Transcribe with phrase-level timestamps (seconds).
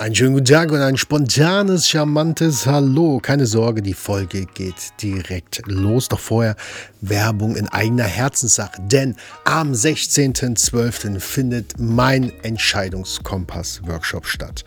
[0.00, 3.20] Einen schönen guten Tag und ein spontanes, charmantes Hallo.
[3.22, 6.08] Keine Sorge, die Folge geht direkt los.
[6.08, 6.56] Doch vorher
[7.02, 8.80] Werbung in eigener Herzenssache.
[8.80, 11.20] Denn am 16.12.
[11.20, 14.64] findet mein Entscheidungskompass-Workshop statt.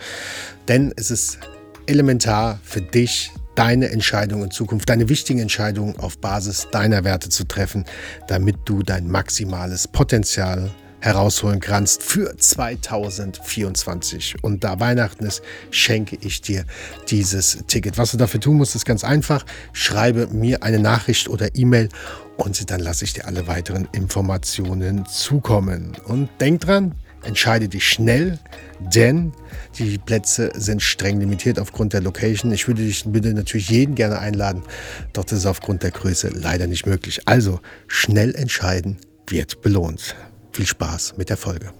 [0.67, 1.39] Denn es ist
[1.87, 7.45] elementar für dich, deine Entscheidung in Zukunft, deine wichtigen Entscheidungen auf Basis deiner Werte zu
[7.45, 7.85] treffen,
[8.27, 10.69] damit du dein maximales Potenzial
[11.03, 14.35] herausholen kannst für 2024.
[14.41, 16.63] Und da Weihnachten ist, schenke ich dir
[17.09, 17.97] dieses Ticket.
[17.97, 19.45] Was du dafür tun musst, ist ganz einfach.
[19.73, 21.89] Schreibe mir eine Nachricht oder E-Mail
[22.37, 25.97] und dann lasse ich dir alle weiteren Informationen zukommen.
[26.05, 28.39] Und denk dran, entscheide dich schnell,
[28.79, 29.33] denn
[29.77, 32.53] die Plätze sind streng limitiert aufgrund der Location.
[32.53, 34.63] Ich würde dich bitte natürlich jeden gerne einladen,
[35.11, 37.23] doch das ist aufgrund der Größe leider nicht möglich.
[37.25, 40.15] Also schnell entscheiden wird belohnt.
[40.53, 41.73] Viel Spaß mit der Folge.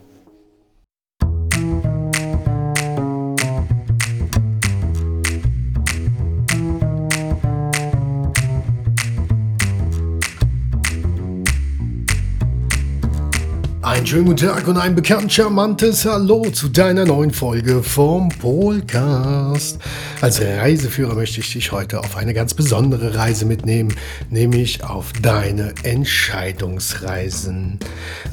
[13.94, 19.77] Einen schönen guten Tag und ein bekannt charmantes Hallo zu deiner neuen Folge vom Polcast.
[20.19, 23.94] Als Reiseführer möchte ich dich heute auf eine ganz besondere Reise mitnehmen,
[24.31, 27.77] nämlich auf deine Entscheidungsreisen.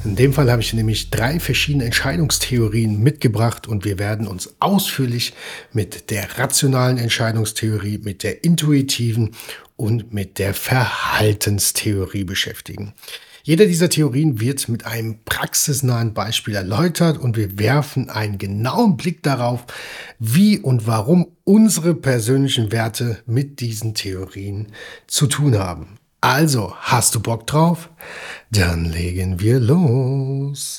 [0.03, 5.33] In dem Fall habe ich nämlich drei verschiedene Entscheidungstheorien mitgebracht und wir werden uns ausführlich
[5.73, 9.35] mit der rationalen Entscheidungstheorie, mit der intuitiven
[9.75, 12.95] und mit der Verhaltenstheorie beschäftigen.
[13.43, 19.23] Jeder dieser Theorien wird mit einem praxisnahen Beispiel erläutert und wir werfen einen genauen Blick
[19.23, 19.65] darauf,
[20.19, 24.67] wie und warum unsere persönlichen Werte mit diesen Theorien
[25.07, 25.97] zu tun haben.
[26.21, 27.89] Also, hast du Bock drauf?
[28.51, 30.77] Dann legen wir los.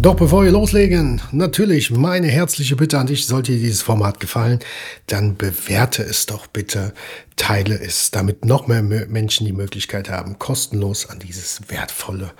[0.00, 4.60] Doch bevor wir loslegen, natürlich meine herzliche Bitte an dich, sollte dir dieses Format gefallen,
[5.08, 6.94] dann bewerte es doch bitte,
[7.34, 12.30] teile es, damit noch mehr Menschen die Möglichkeit haben, kostenlos an dieses wertvolle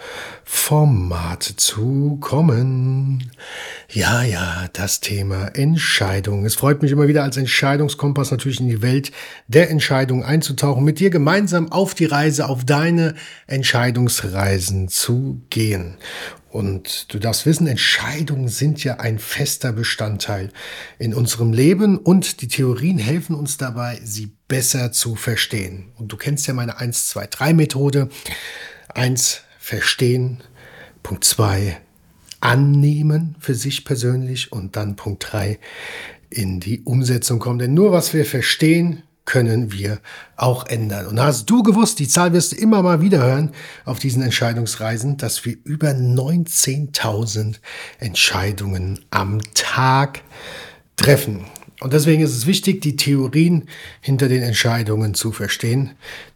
[0.44, 3.28] Format zu kommen.
[3.88, 6.46] Ja, ja, das Thema Entscheidung.
[6.46, 9.10] Es freut mich immer wieder als Entscheidungskompass natürlich in die Welt
[9.48, 13.14] der Entscheidung einzutauchen, mit dir gemeinsam auf die Reise, auf deine
[13.48, 15.96] Entscheidungsreisen zu gehen.
[16.50, 20.50] Und du darfst wissen, Entscheidungen sind ja ein fester Bestandteil
[20.98, 25.92] in unserem Leben und die Theorien helfen uns dabei, sie besser zu verstehen.
[25.96, 28.08] Und du kennst ja meine 1, 2, 3 Methode.
[28.94, 30.42] 1, verstehen.
[31.02, 31.78] Punkt 2,
[32.40, 34.50] annehmen für sich persönlich.
[34.50, 35.58] Und dann Punkt 3,
[36.30, 37.58] in die Umsetzung kommen.
[37.58, 40.00] Denn nur was wir verstehen, können wir
[40.36, 41.06] auch ändern.
[41.06, 43.50] Und hast du gewusst, die Zahl wirst du immer mal wieder hören
[43.84, 47.56] auf diesen Entscheidungsreisen, dass wir über 19.000
[47.98, 50.22] Entscheidungen am Tag
[50.96, 51.44] treffen.
[51.80, 53.68] Und deswegen ist es wichtig, die Theorien
[54.00, 55.90] hinter den Entscheidungen zu verstehen,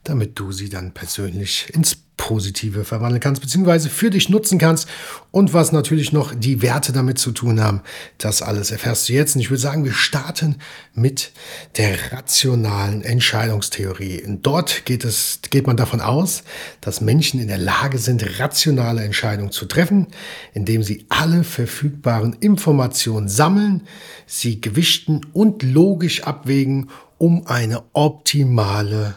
[0.04, 1.97] damit du sie dann persönlich ins
[2.32, 4.88] Positive verwandeln kannst, beziehungsweise für dich nutzen kannst.
[5.32, 7.82] Und was natürlich noch die Werte damit zu tun haben,
[8.16, 9.34] das alles erfährst du jetzt.
[9.34, 10.56] Und ich würde sagen, wir starten
[10.94, 11.32] mit
[11.76, 14.22] der rationalen Entscheidungstheorie.
[14.25, 16.42] Und dort geht es, geht man davon aus,
[16.81, 20.06] dass Menschen in der Lage sind, rationale Entscheidungen zu treffen,
[20.54, 23.82] indem sie alle verfügbaren Informationen sammeln,
[24.26, 26.88] sie gewichten und logisch abwägen,
[27.19, 29.16] um eine optimale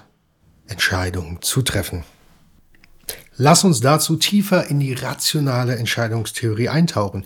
[0.68, 2.04] Entscheidung zu treffen.
[3.38, 7.26] Lass uns dazu tiefer in die rationale Entscheidungstheorie eintauchen.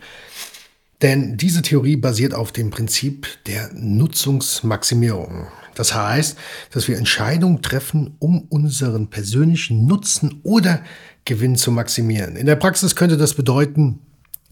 [1.02, 5.48] Denn diese Theorie basiert auf dem Prinzip der Nutzungsmaximierung.
[5.76, 6.38] Das heißt,
[6.72, 10.84] dass wir Entscheidungen treffen, um unseren persönlichen Nutzen oder
[11.24, 12.36] Gewinn zu maximieren.
[12.36, 14.02] In der Praxis könnte das bedeuten,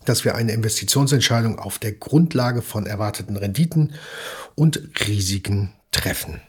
[0.06, 3.94] dass wir eine Investitionsentscheidung auf der Grundlage von erwarteten Renditen
[4.56, 6.40] und Risiken treffen.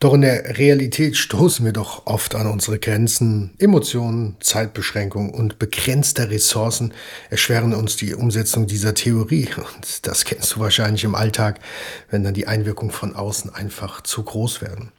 [0.00, 3.50] Doch in der Realität stoßen wir doch oft an unsere Grenzen.
[3.58, 6.94] Emotionen, Zeitbeschränkung und begrenzte Ressourcen
[7.30, 9.48] erschweren uns die Umsetzung dieser Theorie.
[9.56, 11.58] Und das kennst du wahrscheinlich im Alltag,
[12.10, 14.92] wenn dann die Einwirkungen von außen einfach zu groß werden.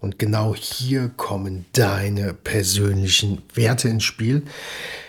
[0.00, 4.42] Und genau hier kommen deine persönlichen Werte ins Spiel,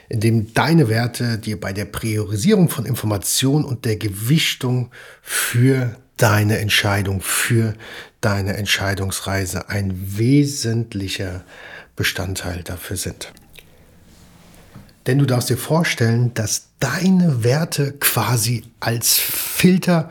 [0.08, 7.22] indem deine Werte dir bei der Priorisierung von Informationen und der Gewichtung für deine Entscheidung,
[7.22, 7.74] für
[8.22, 11.44] deine Entscheidungsreise ein wesentlicher
[11.96, 13.32] Bestandteil dafür sind.
[15.08, 20.10] Denn du darfst dir vorstellen, dass deine Werte quasi als Filter,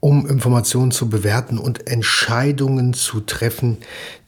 [0.00, 3.78] um Informationen zu bewerten und Entscheidungen zu treffen,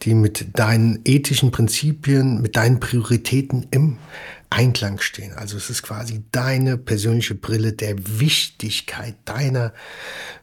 [0.02, 3.99] die mit deinen ethischen Prinzipien, mit deinen Prioritäten im
[4.51, 5.33] Einklang stehen.
[5.35, 9.73] Also es ist quasi deine persönliche Brille der Wichtigkeit deiner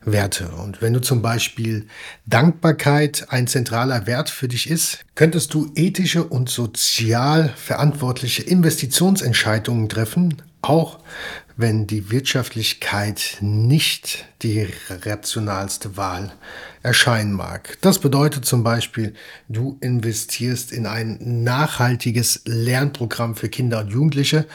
[0.02, 0.48] Werte.
[0.48, 1.86] Und wenn du zum Beispiel
[2.26, 10.42] Dankbarkeit ein zentraler Wert für dich ist, könntest du ethische und sozial verantwortliche Investitionsentscheidungen treffen,
[10.62, 10.98] auch
[11.56, 16.32] wenn die Wirtschaftlichkeit nicht die rationalste Wahl
[16.82, 17.78] erscheinen mag.
[17.80, 19.14] Das bedeutet zum Beispiel,
[19.48, 24.46] du investierst in ein nachhaltiges Lernprogramm für Kinder und Jugendliche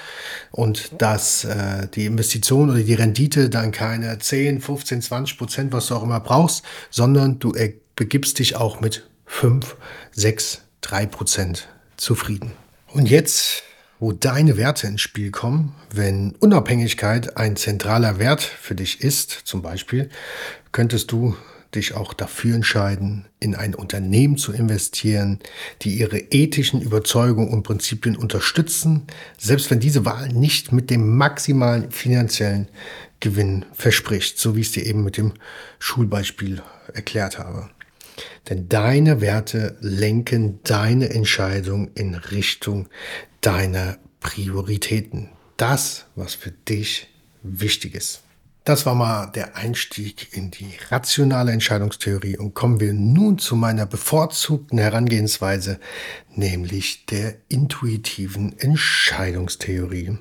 [0.51, 5.87] und dass äh, die Investition oder die Rendite dann keine 10, 15, 20 Prozent, was
[5.87, 7.53] du auch immer brauchst, sondern du
[7.95, 9.77] begibst dich auch mit 5,
[10.11, 12.51] 6, 3 Prozent zufrieden.
[12.87, 13.63] Und jetzt
[13.99, 15.75] wo deine Werte ins Spiel kommen.
[15.93, 20.09] Wenn Unabhängigkeit ein zentraler Wert für dich ist, zum Beispiel,
[20.71, 21.35] könntest du
[21.75, 25.39] dich auch dafür entscheiden, in ein Unternehmen zu investieren,
[25.83, 29.03] die ihre ethischen Überzeugungen und Prinzipien unterstützen,
[29.37, 32.69] selbst wenn diese Wahl nicht mit dem maximalen finanziellen
[33.19, 35.33] Gewinn verspricht, so wie ich es dir eben mit dem
[35.77, 37.69] Schulbeispiel erklärt habe.
[38.49, 42.89] Denn deine Werte lenken deine Entscheidung in Richtung
[43.41, 45.29] deiner Prioritäten.
[45.57, 47.07] Das, was für dich
[47.43, 48.23] wichtig ist.
[48.69, 53.87] Das war mal der Einstieg in die rationale Entscheidungstheorie und kommen wir nun zu meiner
[53.87, 55.79] bevorzugten Herangehensweise,
[56.35, 60.19] nämlich der intuitiven Entscheidungstheorie.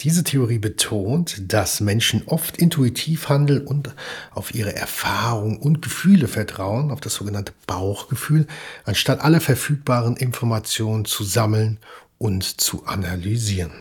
[0.00, 3.94] Diese Theorie betont, dass Menschen oft intuitiv handeln und
[4.30, 8.46] auf ihre Erfahrung und Gefühle vertrauen, auf das sogenannte Bauchgefühl,
[8.86, 11.78] anstatt alle verfügbaren Informationen zu sammeln
[12.16, 13.72] und zu analysieren.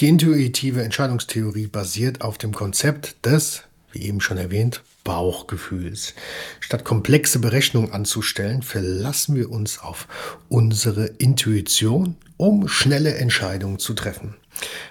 [0.00, 6.14] Die intuitive Entscheidungstheorie basiert auf dem Konzept des, wie eben schon erwähnt, Bauchgefühls.
[6.60, 10.06] Statt komplexe Berechnungen anzustellen, verlassen wir uns auf
[10.48, 14.36] unsere Intuition, um schnelle Entscheidungen zu treffen.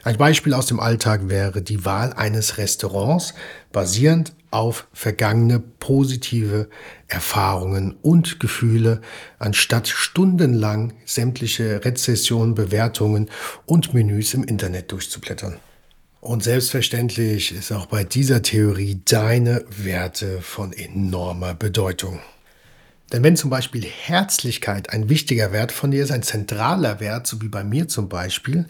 [0.03, 3.33] Ein Beispiel aus dem Alltag wäre die Wahl eines Restaurants
[3.71, 6.69] basierend auf vergangene positive
[7.07, 9.01] Erfahrungen und Gefühle,
[9.39, 13.29] anstatt stundenlang sämtliche Rezessionen, Bewertungen
[13.65, 15.57] und Menüs im Internet durchzublättern.
[16.21, 22.19] Und selbstverständlich ist auch bei dieser Theorie deine Werte von enormer Bedeutung.
[23.11, 27.41] Denn wenn zum Beispiel Herzlichkeit ein wichtiger Wert von dir ist, ein zentraler Wert, so
[27.41, 28.65] wie bei mir zum Beispiel,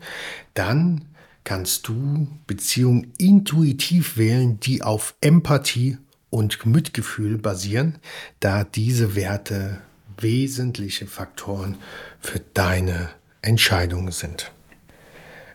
[0.54, 1.06] dann
[1.44, 5.98] kannst du Beziehungen intuitiv wählen, die auf Empathie
[6.30, 8.00] und Mitgefühl basieren,
[8.40, 9.82] da diese Werte
[10.20, 11.78] wesentliche Faktoren
[12.20, 13.10] für deine
[13.42, 14.52] Entscheidungen sind.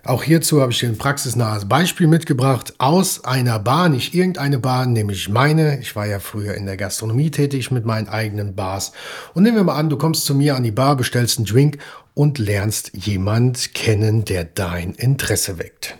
[0.04, 4.87] Auch hierzu habe ich dir ein praxisnahes Beispiel mitgebracht aus einer Bar, nicht irgendeine Bar,
[4.87, 5.78] nämlich meine.
[5.78, 8.90] Ich war ja früher in der Gastronomie tätig mit meinen eigenen Bars.
[9.32, 11.78] Und nehmen wir mal an, du kommst zu mir an die Bar, bestellst einen Drink
[12.14, 15.96] und lernst jemand kennen, der dein Interesse weckt.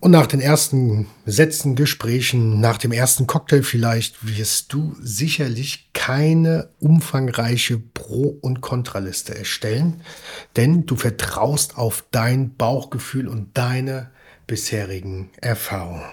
[0.00, 6.70] Und nach den ersten Sätzen, Gesprächen, nach dem ersten Cocktail vielleicht, wirst du sicherlich keine
[6.80, 10.00] umfangreiche Pro- und Kontraliste erstellen,
[10.56, 14.10] denn du vertraust auf dein Bauchgefühl und deine
[14.46, 16.08] bisherigen Erfahrungen.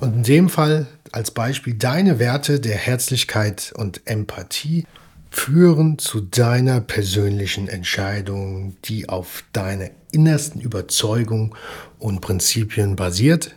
[0.00, 4.86] Und in dem Fall als Beispiel deine Werte der Herzlichkeit und Empathie
[5.30, 11.54] führen zu deiner persönlichen Entscheidung, die auf deine innersten Überzeugung
[11.98, 13.54] und Prinzipien basiert,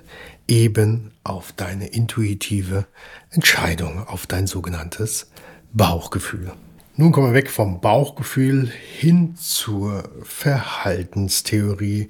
[0.48, 2.86] eben auf deine intuitive
[3.30, 5.32] Entscheidung, auf dein sogenanntes
[5.74, 6.52] Bauchgefühl.
[6.98, 12.10] Nun kommen wir weg vom Bauchgefühl hin zur Verhaltenstheorie.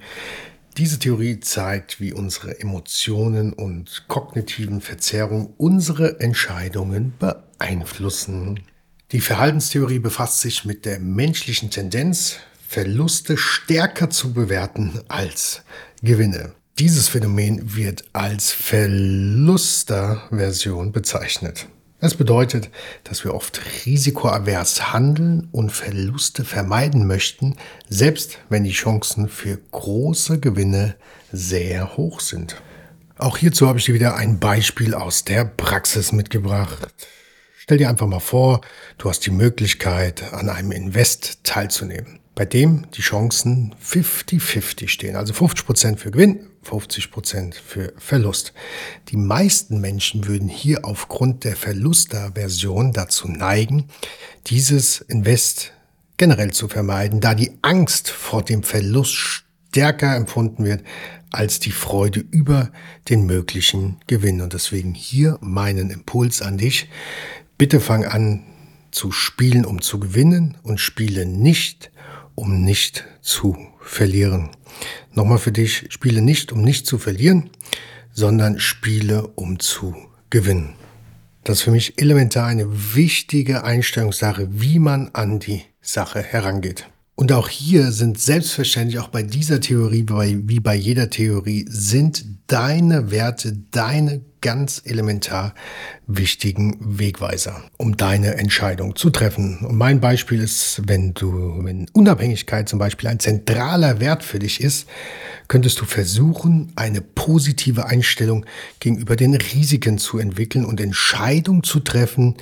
[0.77, 8.61] Diese Theorie zeigt, wie unsere Emotionen und kognitiven Verzerrungen unsere Entscheidungen beeinflussen.
[9.11, 12.37] Die Verhaltenstheorie befasst sich mit der menschlichen Tendenz,
[12.71, 15.63] Verluste stärker zu bewerten als
[16.01, 16.53] Gewinne.
[16.79, 21.67] Dieses Phänomen wird als Verlusterversion bezeichnet.
[21.99, 22.69] Es bedeutet,
[23.03, 27.57] dass wir oft risikoavers handeln und Verluste vermeiden möchten,
[27.89, 30.95] selbst wenn die Chancen für große Gewinne
[31.33, 32.55] sehr hoch sind.
[33.17, 36.87] Auch hierzu habe ich dir wieder ein Beispiel aus der Praxis mitgebracht.
[37.57, 38.61] Stell dir einfach mal vor,
[38.97, 45.15] du hast die Möglichkeit, an einem Invest teilzunehmen, bei dem die Chancen 50-50 stehen.
[45.15, 48.53] Also 50% für Gewinn, 50% für Verlust.
[49.09, 53.89] Die meisten Menschen würden hier aufgrund der Verlusterversion dazu neigen,
[54.47, 55.71] dieses Invest
[56.17, 60.83] generell zu vermeiden, da die Angst vor dem Verlust stärker empfunden wird
[61.29, 62.71] als die Freude über
[63.07, 64.41] den möglichen Gewinn.
[64.41, 66.89] Und deswegen hier meinen Impuls an dich.
[67.59, 68.41] Bitte fang an
[68.89, 71.91] zu spielen, um zu gewinnen und spiele nicht,
[72.35, 74.49] um nicht zu verlieren.
[75.13, 77.49] Nochmal für dich, spiele nicht, um nicht zu verlieren,
[78.13, 79.95] sondern spiele, um zu
[80.29, 80.73] gewinnen.
[81.43, 86.87] Das ist für mich elementar eine wichtige Einstellungssache, wie man an die Sache herangeht.
[87.15, 93.11] Und auch hier sind selbstverständlich, auch bei dieser Theorie, wie bei jeder Theorie, sind deine
[93.11, 95.53] Werte, deine ganz elementar
[96.07, 99.59] wichtigen Wegweiser, um deine Entscheidung zu treffen.
[99.59, 104.59] Und mein Beispiel ist, wenn du, wenn Unabhängigkeit zum Beispiel ein zentraler Wert für dich
[104.59, 104.87] ist,
[105.47, 108.45] könntest du versuchen, eine positive Einstellung
[108.79, 112.35] gegenüber den Risiken zu entwickeln und Entscheidungen zu treffen,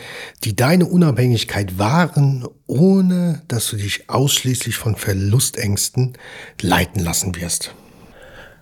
[0.43, 6.13] die deine Unabhängigkeit wahren, ohne dass du dich ausschließlich von Verlustängsten
[6.61, 7.75] leiten lassen wirst.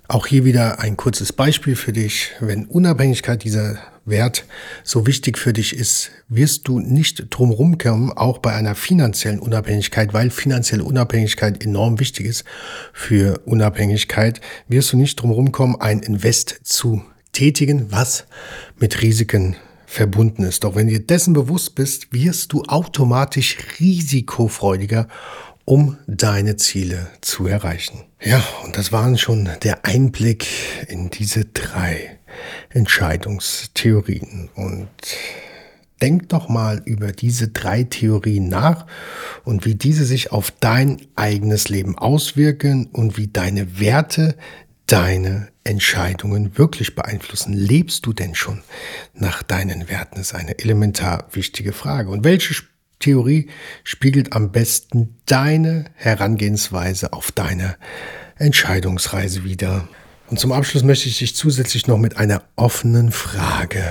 [0.09, 2.31] Auch hier wieder ein kurzes Beispiel für dich.
[2.39, 4.45] Wenn Unabhängigkeit dieser Wert
[4.85, 10.13] so wichtig für dich ist, wirst du nicht drumherum kommen, auch bei einer finanziellen Unabhängigkeit,
[10.13, 12.45] weil finanzielle Unabhängigkeit enorm wichtig ist
[12.93, 17.01] für Unabhängigkeit, wirst du nicht drumherum kommen, ein Invest zu
[17.33, 18.27] tätigen, was
[18.79, 20.63] mit Risiken verbunden ist.
[20.63, 25.09] Doch wenn dir dessen bewusst bist, wirst du automatisch risikofreudiger
[25.67, 28.05] um deine Ziele zu erreichen.
[28.23, 30.47] Ja, und das waren schon der Einblick
[30.87, 32.17] in diese drei
[32.69, 34.49] Entscheidungstheorien.
[34.55, 34.87] Und
[36.01, 38.87] denk doch mal über diese drei Theorien nach
[39.43, 44.37] und wie diese sich auf dein eigenes Leben auswirken und wie deine Werte
[44.85, 47.51] deine Entscheidungen wirklich beeinflussen.
[47.51, 48.63] Lebst du denn schon
[49.13, 50.15] nach deinen Werten?
[50.15, 52.09] Das ist eine elementar wichtige Frage.
[52.09, 52.53] Und welche
[52.99, 53.49] Theorie
[53.83, 57.75] spiegelt am besten deine Herangehensweise auf deine
[58.37, 59.87] Entscheidungsreise wider.
[60.29, 63.83] Und zum Abschluss möchte ich dich zusätzlich noch mit einer offenen Frage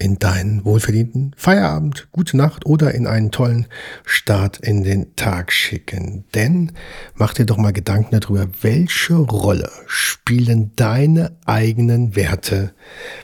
[0.00, 3.66] in deinen wohlverdienten Feierabend, gute Nacht oder in einen tollen
[4.04, 6.24] Start in den Tag schicken.
[6.34, 6.72] Denn
[7.14, 12.72] mach dir doch mal Gedanken darüber, welche Rolle spielen deine eigenen Werte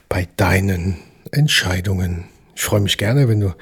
[0.08, 0.98] bei deinen
[1.32, 2.24] Entscheidungen.
[2.56, 3.54] Ich freue mich gerne, wenn du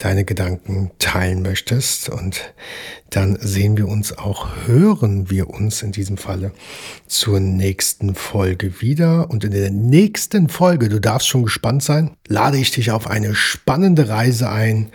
[0.00, 2.08] deine Gedanken teilen möchtest.
[2.08, 2.52] Und
[3.10, 6.50] dann sehen wir uns auch, hören wir uns in diesem Falle
[7.06, 9.30] zur nächsten Folge wieder.
[9.30, 13.36] Und in der nächsten Folge, du darfst schon gespannt sein, lade ich dich auf eine
[13.36, 14.90] spannende Reise ein,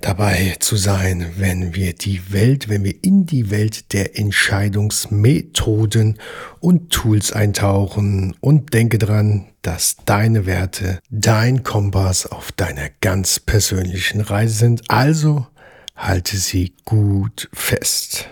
[0.00, 6.18] dabei zu sein, wenn wir die Welt, wenn wir in die Welt der Entscheidungsmethoden
[6.60, 8.34] und Tools eintauchen.
[8.40, 14.82] Und denke dran, dass deine Werte dein Kompass auf deiner ganz persönlichen Reise sind.
[14.88, 15.46] Also
[15.96, 18.28] halte sie gut fest.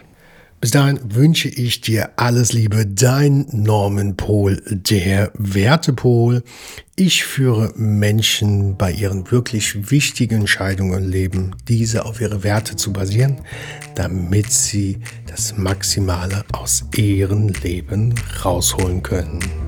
[0.61, 6.43] Bis dahin wünsche ich dir alles Liebe, dein Norman Pol, der Wertepol.
[6.97, 12.93] Ich führe Menschen bei ihren wirklich wichtigen Entscheidungen im Leben, diese auf ihre Werte zu
[12.93, 13.37] basieren,
[13.95, 19.68] damit sie das Maximale aus ihrem Leben rausholen können.